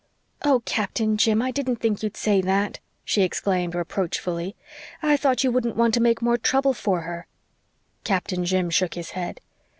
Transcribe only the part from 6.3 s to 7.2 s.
trouble for